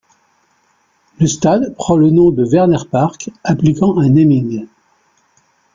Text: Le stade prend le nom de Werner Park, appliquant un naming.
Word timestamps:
Le 1.19 1.27
stade 1.27 1.75
prend 1.77 1.95
le 1.95 2.09
nom 2.09 2.31
de 2.31 2.43
Werner 2.43 2.89
Park, 2.89 3.29
appliquant 3.43 3.99
un 3.99 4.09
naming. 4.09 4.65